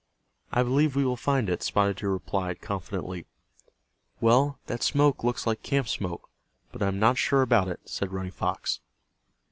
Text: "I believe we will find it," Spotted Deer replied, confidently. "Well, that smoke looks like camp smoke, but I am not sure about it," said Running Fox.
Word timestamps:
"I 0.51 0.63
believe 0.63 0.95
we 0.95 1.05
will 1.05 1.15
find 1.15 1.47
it," 1.47 1.61
Spotted 1.61 1.97
Deer 1.97 2.09
replied, 2.09 2.59
confidently. 2.59 3.27
"Well, 4.19 4.57
that 4.65 4.81
smoke 4.81 5.23
looks 5.23 5.45
like 5.45 5.61
camp 5.61 5.87
smoke, 5.87 6.27
but 6.71 6.81
I 6.81 6.87
am 6.87 6.97
not 6.97 7.19
sure 7.19 7.43
about 7.43 7.67
it," 7.67 7.81
said 7.85 8.11
Running 8.11 8.31
Fox. 8.31 8.79